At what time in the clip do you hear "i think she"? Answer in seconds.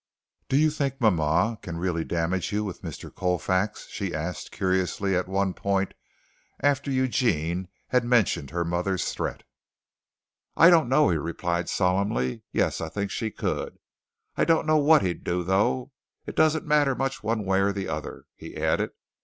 12.81-13.29